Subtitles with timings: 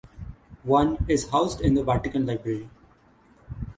[0.63, 2.67] One is housed in the Vatican Library.